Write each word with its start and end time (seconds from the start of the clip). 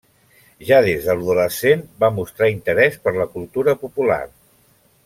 Ja 0.69 0.79
des 0.87 1.05
d'adolescent 1.09 1.85
va 2.05 2.11
mostrar 2.17 2.51
interès 2.55 2.99
per 3.05 3.17
la 3.21 3.31
cultura 3.39 3.79
popular. 3.87 4.23